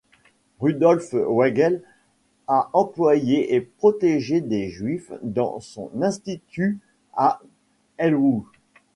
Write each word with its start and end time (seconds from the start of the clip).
Rudolf 0.59 1.13
Weigl 1.13 1.83
a 2.47 2.71
employé 2.73 3.53
et 3.53 3.61
protégé 3.61 4.41
des 4.41 4.67
Juifs 4.71 5.11
dans 5.21 5.59
son 5.59 5.91
Institut 6.01 6.79
à 7.13 7.39
Lwów. 7.99 8.47